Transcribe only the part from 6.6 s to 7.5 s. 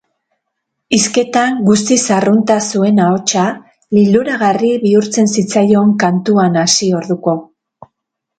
hasi orduko.